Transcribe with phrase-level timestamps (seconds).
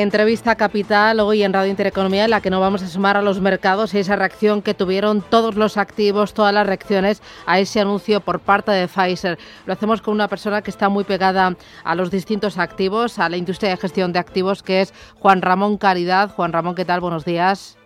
[0.00, 3.40] Entrevista capital hoy en Radio Intereconomía en la que no vamos a sumar a los
[3.40, 8.20] mercados y esa reacción que tuvieron todos los activos, todas las reacciones a ese anuncio
[8.20, 9.38] por parte de Pfizer.
[9.66, 13.36] Lo hacemos con una persona que está muy pegada a los distintos activos, a la
[13.36, 16.30] industria de gestión de activos, que es Juan Ramón Caridad.
[16.30, 17.00] Juan Ramón, ¿qué tal?
[17.00, 17.76] Buenos días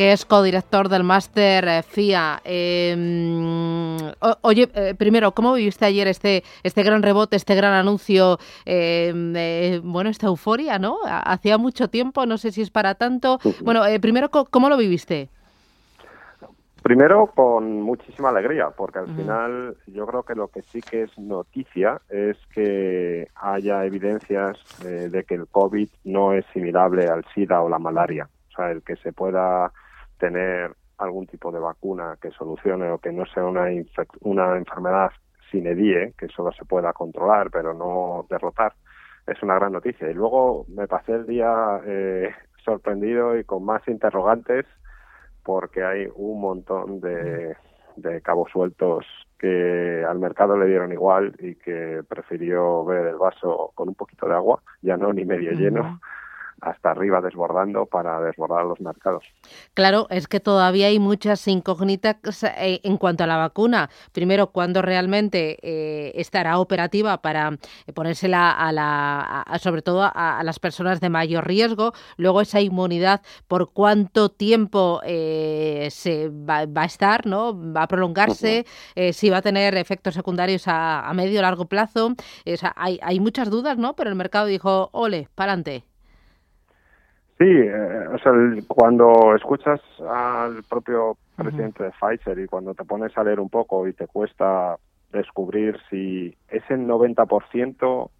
[0.00, 2.40] que es codirector del máster eh, FIA.
[2.42, 3.98] Em,
[4.40, 8.38] oye, eh, primero, ¿cómo viviste ayer este, este gran rebote, este gran anuncio?
[8.64, 9.34] Em,
[9.82, 10.96] bueno, esta euforia, ¿no?
[11.04, 13.40] Hacía mucho tiempo, no sé si es para tanto.
[13.62, 15.28] Bueno, eh, primero, ¿cómo lo viviste?
[16.82, 21.18] Primero con muchísima alegría, porque al final yo creo que lo que sí que es
[21.18, 27.68] noticia es que haya evidencias de que el COVID no es similable al SIDA o
[27.68, 28.30] la malaria.
[28.50, 29.70] O sea, el que se pueda
[30.20, 33.66] tener algún tipo de vacuna que solucione o que no sea una,
[34.20, 35.10] una enfermedad
[35.50, 38.74] sin edie, que solo se pueda controlar pero no derrotar,
[39.26, 40.08] es una gran noticia.
[40.08, 42.30] Y luego me pasé el día eh,
[42.64, 44.66] sorprendido y con más interrogantes
[45.42, 47.56] porque hay un montón de,
[47.96, 49.06] de cabos sueltos
[49.38, 54.28] que al mercado le dieron igual y que prefirió ver el vaso con un poquito
[54.28, 55.98] de agua, ya no ni medio lleno,
[56.60, 59.24] hasta arriba desbordando para desbordar los mercados.
[59.74, 63.90] Claro, es que todavía hay muchas incógnitas eh, en cuanto a la vacuna.
[64.12, 67.58] Primero, ¿cuándo realmente eh, estará operativa para
[67.94, 71.92] ponérsela a la, sobre todo a, las personas de mayor riesgo.
[72.16, 77.72] Luego, esa inmunidad, ¿por cuánto tiempo eh, se va, a estar, no?
[77.72, 78.66] ¿Va a prolongarse?
[79.12, 82.14] si va a tener efectos secundarios a, medio o largo plazo.
[82.76, 83.94] hay, hay muchas dudas, ¿no?
[83.94, 85.89] Pero el mercado dijo, ole, para adelante.
[87.40, 88.32] Sí, eh, o sea,
[88.68, 93.88] cuando escuchas al propio presidente de Pfizer y cuando te pones a leer un poco
[93.88, 94.76] y te cuesta
[95.10, 98.10] descubrir si es el 90%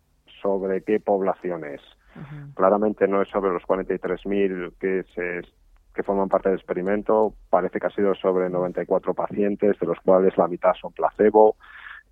[0.40, 1.82] sobre qué poblaciones.
[2.54, 5.42] Claramente no es sobre los 43.000 que se
[5.94, 10.38] que forman parte del experimento, parece que ha sido sobre 94 pacientes, de los cuales
[10.38, 11.56] la mitad son placebo,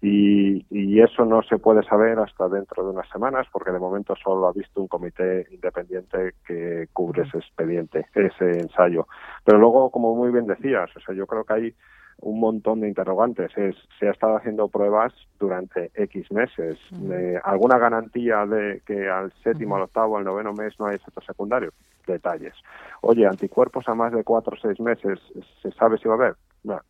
[0.00, 4.14] y, y, eso no se puede saber hasta dentro de unas semanas porque de momento
[4.14, 9.08] solo ha visto un comité independiente que cubre ese expediente, ese ensayo.
[9.44, 11.74] Pero luego, como muy bien decías, o sea, yo creo que hay
[12.20, 13.56] un montón de interrogantes.
[13.56, 16.78] Es, se ha estado haciendo pruebas durante X meses.
[17.10, 21.24] Eh, ¿Alguna garantía de que al séptimo, al octavo, al noveno mes no hay efectos
[21.24, 21.74] secundarios?
[22.06, 22.54] Detalles.
[23.02, 25.18] Oye, anticuerpos a más de cuatro o seis meses,
[25.62, 26.34] ¿se sabe si va a haber?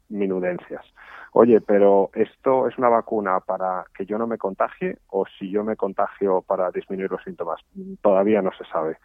[0.09, 0.84] minudencias.
[1.33, 5.62] Oye, pero esto es una vacuna para que yo no me contagie o si yo
[5.62, 7.60] me contagio para disminuir los síntomas.
[8.00, 8.97] Todavía no se sabe.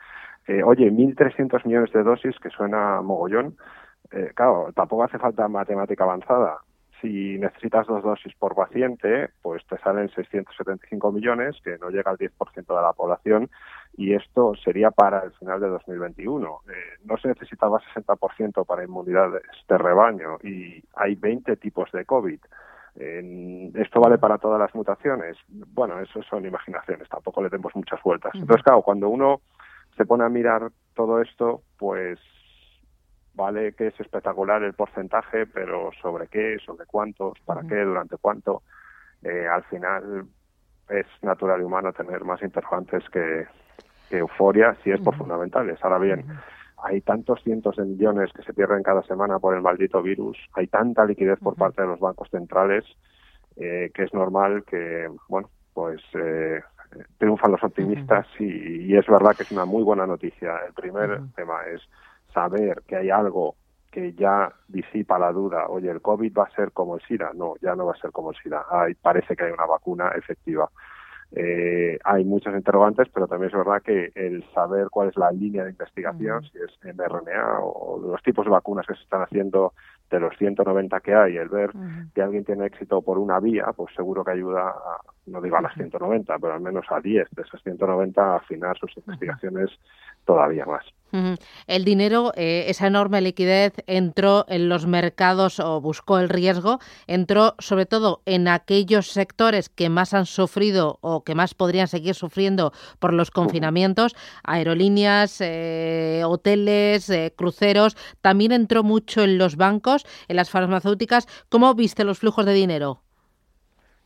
[0.48, 3.56] Eh, oye, 1.300 millones de dosis, que suena mogollón.
[4.14, 6.60] Eh, claro, tampoco hace falta matemática avanzada
[7.04, 12.18] si necesitas dos dosis por paciente, pues te salen 675 millones, que no llega al
[12.18, 13.50] 10% de la población,
[13.98, 16.62] y esto sería para el final de 2021.
[16.70, 16.74] Eh,
[17.04, 22.40] no se necesitaba 60% para inmunidades de rebaño y hay 20 tipos de COVID.
[22.96, 25.36] ¿Esto vale para todas las mutaciones?
[25.50, 28.32] Bueno, eso son imaginaciones, tampoco le demos muchas vueltas.
[28.36, 29.42] Entonces, claro, cuando uno
[29.98, 32.20] se pone a mirar todo esto, pues
[33.34, 38.64] vale que es espectacular el porcentaje, pero sobre qué, sobre cuántos, para qué, durante cuánto,
[39.24, 40.26] eh, al final
[40.90, 43.46] es natural y humano tener más interrogantes que,
[44.12, 45.84] euforia si es por fundamentales.
[45.84, 46.24] Ahora bien,
[46.84, 50.68] hay tantos cientos de millones que se pierden cada semana por el maldito virus, hay
[50.68, 52.86] tanta liquidez por parte de los bancos centrales
[53.56, 56.62] eh, que es normal que, bueno, pues eh,
[57.18, 60.58] triunfan los optimistas y, y, es verdad que es una muy buena noticia.
[60.68, 61.82] El primer tema es
[62.34, 63.56] saber que hay algo
[63.92, 67.32] que ya disipa la duda, oye, el COVID va a ser como el SIDA.
[67.36, 68.66] No, ya no va a ser como el SIDA.
[68.70, 70.70] Hay, parece que hay una vacuna efectiva.
[71.36, 75.64] Eh, hay muchos interrogantes, pero también es verdad que el saber cuál es la línea
[75.64, 79.74] de investigación, si es mRNA o los tipos de vacunas que se están haciendo
[80.12, 81.72] de los 190 que hay, el ver
[82.14, 85.62] que alguien tiene éxito por una vía, pues seguro que ayuda, a, no digo a
[85.62, 89.72] las 190, pero al menos a 10 de esas 190 a afinar sus investigaciones
[90.26, 90.86] todavía más.
[91.68, 97.56] El dinero, eh, esa enorme liquidez, entró en los mercados o buscó el riesgo, entró
[97.60, 102.74] sobre todo en aquellos sectores que más han sufrido o que más podrían seguir sufriendo
[102.98, 110.38] por los confinamientos, aerolíneas, eh, hoteles, eh, cruceros, también entró mucho en los bancos, en
[110.38, 111.28] las farmacéuticas.
[111.50, 113.04] ¿Cómo viste los flujos de dinero?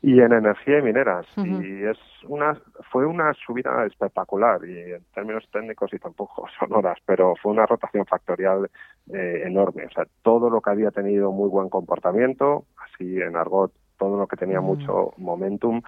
[0.07, 1.25] Y en energía y mineras.
[1.35, 1.97] Y es
[2.29, 2.57] una,
[2.91, 8.05] fue una subida espectacular y en términos técnicos y tampoco sonoras, pero fue una rotación
[8.05, 8.69] factorial
[9.13, 9.85] eh, enorme.
[9.85, 14.27] O sea, todo lo que había tenido muy buen comportamiento, así en argot todo lo
[14.27, 15.81] que tenía mucho momentum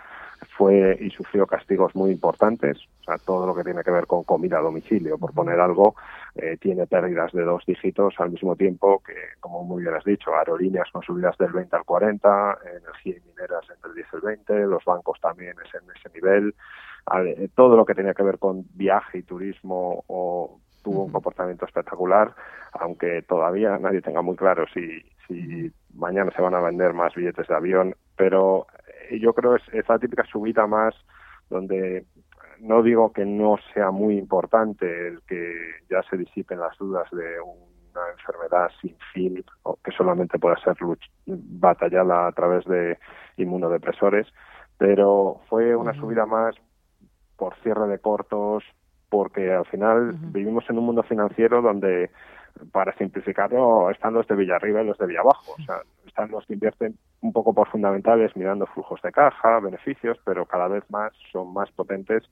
[0.58, 2.78] fue y sufrió castigos muy importantes.
[3.02, 5.96] O sea, todo lo que tiene que ver con comida a domicilio, por poner algo,
[6.36, 10.34] eh, tiene pérdidas de dos dígitos al mismo tiempo que, como muy bien has dicho,
[10.36, 14.22] aerolíneas con subidas del 20 al 40, energía y mineras entre el 10 y el
[14.22, 16.56] 20, los bancos también es en ese nivel.
[17.26, 21.66] Eh, todo lo que tenía que ver con viaje y turismo o tuvo un comportamiento
[21.66, 22.34] espectacular,
[22.74, 27.48] aunque todavía nadie tenga muy claro si, si mañana se van a vender más billetes
[27.48, 28.68] de avión, pero
[29.10, 30.96] eh, yo creo es esa típica subida más
[31.50, 32.06] donde
[32.60, 35.54] no digo que no sea muy importante el que
[35.90, 40.76] ya se disipen las dudas de una enfermedad sin fin o que solamente pueda ser
[41.26, 42.98] batallada a través de
[43.38, 44.28] inmunodepresores,
[44.78, 46.56] pero fue una subida más
[47.38, 48.64] por cierre de cortos,
[49.10, 52.12] porque al final vivimos en un mundo financiero donde
[52.72, 55.54] para simplificarlo, están los de Villarriba y los de Villabajo.
[55.60, 60.18] O sea, están los que invierten un poco por fundamentales mirando flujos de caja, beneficios,
[60.26, 62.24] pero cada vez más son más potentes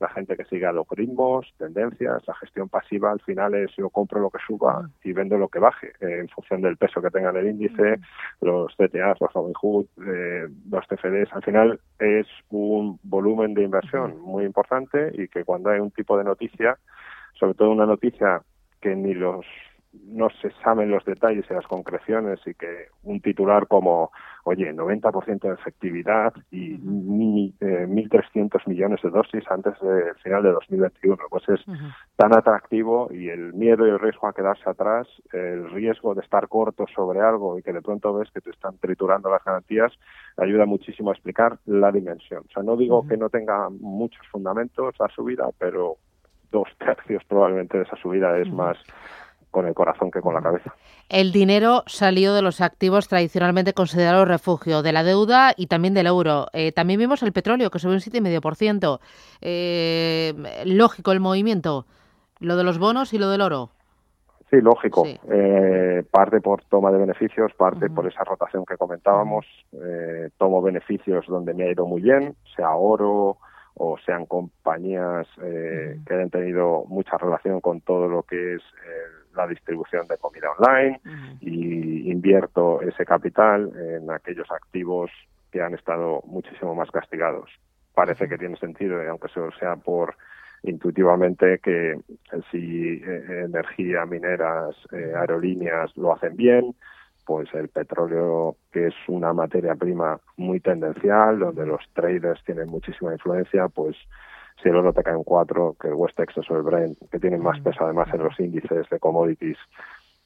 [0.00, 4.30] la gente que sigue algoritmos, tendencias, la gestión pasiva al final es yo compro lo
[4.30, 7.36] que suba y vendo lo que baje eh, en función del peso que tenga en
[7.36, 8.00] el índice,
[8.40, 14.44] los CTAs, los Robinhood, eh, los TFDs, al final es un volumen de inversión muy
[14.44, 16.78] importante y que cuando hay un tipo de noticia,
[17.38, 18.40] sobre todo una noticia
[18.80, 19.44] que ni los
[19.92, 24.12] no se saben los detalles y las concreciones y que un titular como,
[24.44, 31.18] oye, 90% de efectividad y 1.300 eh, millones de dosis antes del final de 2021,
[31.28, 31.60] pues es
[32.16, 36.46] tan atractivo y el miedo y el riesgo a quedarse atrás, el riesgo de estar
[36.46, 39.92] corto sobre algo y que de pronto ves que te están triturando las garantías,
[40.36, 42.44] ayuda muchísimo a explicar la dimensión.
[42.48, 45.96] O sea, no digo que no tenga muchos fundamentos la subida, pero
[46.50, 48.76] dos tercios probablemente de esa subida es más
[49.50, 50.74] con el corazón que con la cabeza.
[51.08, 56.06] El dinero salió de los activos tradicionalmente considerados refugio, de la deuda y también del
[56.06, 56.46] euro.
[56.52, 59.00] Eh, también vimos el petróleo, que subió un 7,5%.
[59.40, 61.86] Eh, lógico el movimiento,
[62.38, 63.70] lo de los bonos y lo del oro.
[64.50, 65.04] Sí, lógico.
[65.06, 69.46] Eh, parte por toma de beneficios, parte por esa rotación que comentábamos.
[69.72, 73.38] Eh, tomo beneficios donde me ha ido muy bien, sea oro,
[73.74, 78.62] o sean compañías eh, que hayan tenido mucha relación con todo lo que es
[79.34, 81.00] la distribución de comida online
[81.40, 85.10] y invierto ese capital en aquellos activos
[85.50, 87.50] que han estado muchísimo más castigados.
[87.94, 89.28] Parece que tiene sentido, aunque
[89.58, 90.14] sea por
[90.62, 91.98] intuitivamente que
[92.50, 96.74] si eh, energía, mineras, aerolíneas lo hacen bien,
[97.30, 103.12] pues el petróleo, que es una materia prima muy tendencial, donde los traders tienen muchísima
[103.12, 103.96] influencia, pues
[104.62, 107.18] si el oro te cae en cuatro, que el West Texas o el Brent, que
[107.18, 109.58] tienen más peso además en los índices de commodities,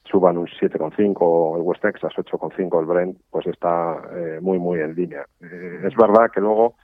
[0.05, 4.81] suban un 7,5 o el West Texas 8,5 el Brent, pues está eh, muy, muy
[4.81, 5.25] en línea.
[5.41, 6.75] Eh, es verdad que luego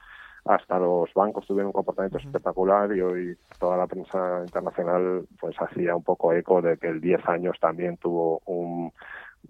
[0.45, 5.95] hasta los bancos tuvieron un comportamiento espectacular y hoy toda la prensa internacional pues hacía
[5.95, 8.91] un poco eco de que el 10 años también tuvo un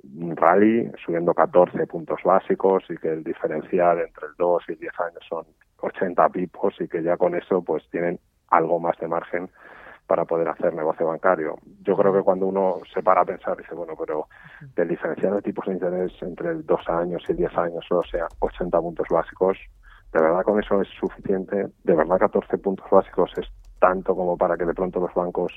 [0.03, 4.79] un rally subiendo 14 puntos básicos y que el diferencial entre el 2 y el
[4.79, 5.45] 10 años son
[5.81, 8.19] 80 pipos y que ya con eso pues tienen
[8.49, 9.49] algo más de margen
[10.07, 11.55] para poder hacer negocio bancario.
[11.83, 14.27] Yo creo que cuando uno se para a pensar, dice, bueno, pero
[14.75, 18.03] el diferencial de tipos de interés entre el 2 años y el 10 años solo
[18.03, 19.57] sea 80 puntos básicos,
[20.11, 23.47] de verdad con eso es suficiente, de verdad 14 puntos básicos es
[23.79, 25.53] tanto como para que de pronto los bancos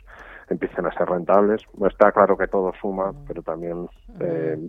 [0.48, 1.62] empiecen a ser rentables.
[1.86, 3.88] Está claro que todo suma, pero también
[4.20, 4.68] eh,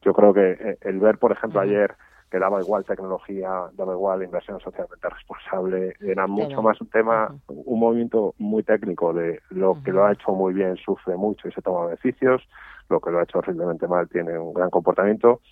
[0.00, 1.94] yo creo que eh, el ver, por ejemplo, ayer
[2.32, 7.78] que daba igual tecnología, daba igual inversión socialmente responsable, era mucho más un tema, un
[7.78, 11.60] movimiento muy técnico de lo que lo ha hecho muy bien sufre mucho y se
[11.60, 12.42] toma beneficios,
[12.88, 15.42] lo que lo ha hecho horriblemente mal tiene un gran comportamiento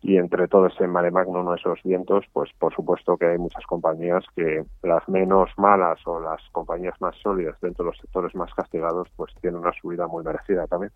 [0.00, 4.24] y entre todo ese mare magnum esos vientos, pues por supuesto que hay muchas compañías
[4.34, 9.08] que las menos malas o las compañías más sólidas dentro de los sectores más castigados,
[9.14, 10.90] pues tienen una subida muy merecida también.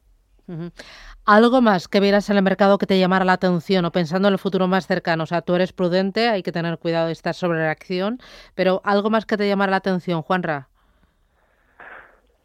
[1.26, 4.34] Algo más que vieras en el mercado que te llamara la atención o pensando en
[4.34, 5.22] el futuro más cercano.
[5.22, 8.18] O sea, tú eres prudente, hay que tener cuidado de estar sobre reacción,
[8.54, 10.68] pero algo más que te llamara la atención, Juanra.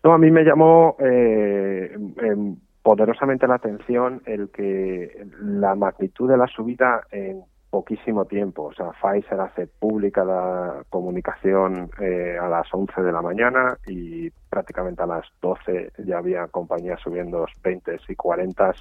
[0.04, 6.38] No, a mí me llamó eh, em, poderosamente la atención el que la magnitud de
[6.38, 8.64] la subida en poquísimo tiempo.
[8.64, 14.30] O sea, Pfizer hace pública la comunicación eh, a las 11 de la mañana y
[14.50, 18.74] prácticamente a las 12 ya había compañías subiendo 20 y 40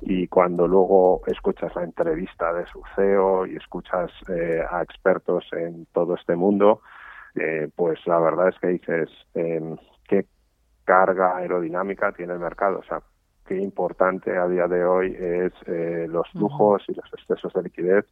[0.00, 5.86] y cuando luego escuchas la entrevista de su CEO y escuchas eh, a expertos en
[5.86, 6.82] todo este mundo,
[7.34, 10.26] eh, pues la verdad es que dices em, qué
[10.84, 12.78] carga aerodinámica tiene el mercado.
[12.78, 13.02] O sea,
[13.48, 18.04] qué importante a día de hoy es eh, los lujos y los excesos de liquidez.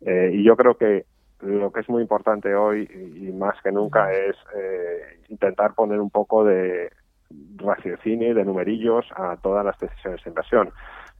[0.00, 1.06] Eh, y yo creo que
[1.40, 6.10] lo que es muy importante hoy y más que nunca es eh, intentar poner un
[6.10, 6.90] poco de
[7.56, 10.70] raciocinio de numerillos a todas las decisiones de inversión.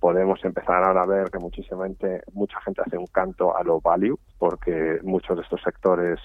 [0.00, 3.80] Podemos empezar ahora a ver que muchísima gente, mucha gente hace un canto a lo
[3.80, 6.20] value, porque muchos de estos sectores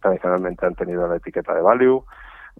[0.00, 2.04] tradicionalmente han tenido la etiqueta de value.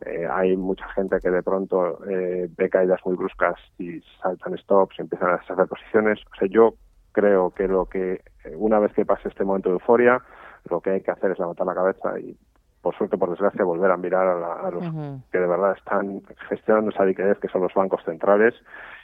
[0.00, 4.98] Eh, hay mucha gente que de pronto eh, ve caídas muy bruscas y saltan stops
[4.98, 6.18] y empiezan a hacer posiciones.
[6.32, 6.74] O sea, yo
[7.12, 10.20] creo que lo que eh, una vez que pase este momento de euforia,
[10.68, 12.36] lo que hay que hacer es levantar la cabeza y
[12.80, 14.82] por suerte, por desgracia, volver a mirar a, los
[15.30, 18.54] que de verdad están gestionando esa liquidez, que son los bancos centrales.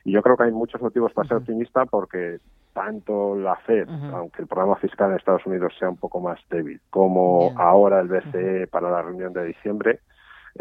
[0.04, 2.38] Y yo creo que hay muchos motivos para ser optimista porque
[2.72, 6.80] tanto la Fed, aunque el programa fiscal en Estados Unidos sea un poco más débil,
[6.90, 10.00] como ahora el BCE para la reunión de diciembre,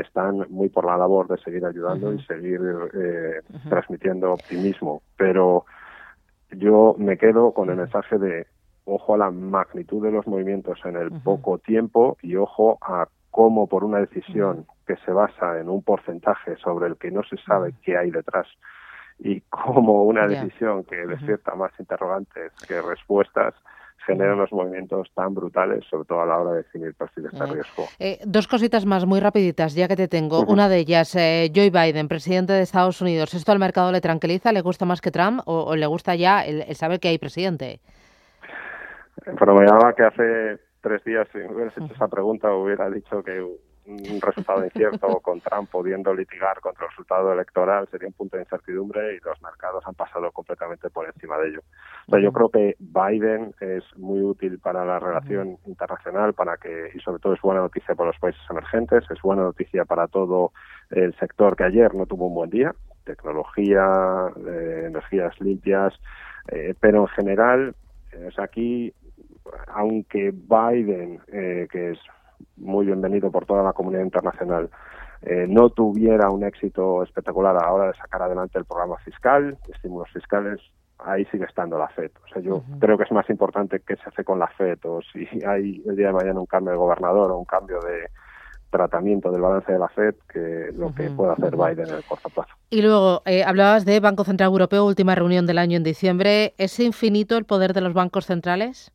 [0.04, 2.60] están muy por la labor de seguir ayudando y seguir
[2.94, 5.02] eh, transmitiendo optimismo.
[5.18, 5.66] Pero
[6.52, 8.48] yo me quedo con el mensaje de
[8.86, 13.68] ojo a la magnitud de los movimientos en el poco tiempo y ojo a cómo
[13.68, 17.74] por una decisión que se basa en un porcentaje sobre el que no se sabe
[17.84, 18.48] qué hay detrás
[19.20, 23.54] y como una decisión que despierta más interrogantes que respuestas,
[24.08, 27.84] generan unos movimientos tan brutales, sobre todo a la hora de definir perfiles de riesgo.
[28.00, 30.46] Eh, dos cositas más muy rapiditas, ya que te tengo.
[30.48, 33.34] Una de ellas, eh, Joe Biden, presidente de Estados Unidos.
[33.34, 34.54] ¿Esto al mercado le tranquiliza?
[34.54, 35.42] ¿Le gusta más que Trump?
[35.46, 37.82] ¿O, le gusta ya el, saber que hay presidente?
[39.26, 43.22] Pero me llamaba que hace tres días, si me hubieras hecho esa pregunta, hubiera dicho
[43.22, 43.46] que
[43.88, 48.44] un resultado incierto con Trump pudiendo litigar contra el resultado electoral sería un punto de
[48.44, 51.62] incertidumbre y los mercados han pasado completamente por encima de ello.
[52.08, 57.00] O yo creo que Biden es muy útil para la relación internacional, para que y
[57.00, 60.52] sobre todo es buena noticia para los países emergentes, es buena noticia para todo
[60.90, 62.76] el sector que ayer no tuvo un buen día,
[63.06, 65.94] tecnología, eh, energías limpias,
[66.50, 67.76] eh, pero en general,
[68.12, 68.94] es aquí
[69.68, 72.00] aunque Biden, eh, que es
[72.58, 74.70] muy bienvenido por toda la comunidad internacional,
[75.22, 79.58] eh, no tuviera un éxito espectacular a la hora de sacar adelante el programa fiscal,
[79.74, 80.60] estímulos fiscales,
[81.00, 82.12] ahí sigue estando la FED.
[82.24, 85.00] O sea, yo creo que es más importante qué se hace con la FED o
[85.02, 88.10] si hay el día de mañana un cambio de gobernador o un cambio de
[88.70, 92.30] tratamiento del balance de la FED que lo que pueda hacer Biden en el corto
[92.30, 92.54] plazo.
[92.70, 96.54] Y luego, eh, hablabas de Banco Central Europeo, última reunión del año en diciembre.
[96.58, 98.92] ¿Es infinito el poder de los bancos centrales?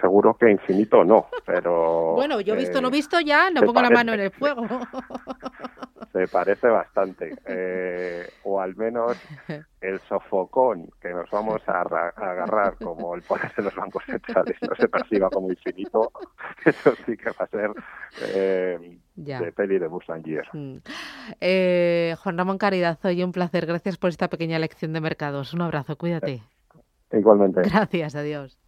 [0.00, 2.14] Seguro que infinito no, pero...
[2.14, 4.66] Bueno, yo visto lo eh, visto ya, no pongo la mano en el fuego.
[6.12, 9.16] se parece bastante, eh, o al menos
[9.80, 14.74] el sofocón que nos vamos a, agarrar como el poder de los bancos centrales no
[14.74, 16.12] se perciba como infinito,
[16.64, 17.70] eso sí que va a ser
[18.34, 20.48] eh, de peli de Busangier.
[20.52, 20.78] Mm.
[22.16, 25.54] Juan Ramón Caridad, hoy un placer, gracias por esta pequeña lección de mercados.
[25.54, 26.42] Un abrazo, cuídate.
[27.12, 27.62] Igualmente.
[27.62, 28.67] Gracias, adiós.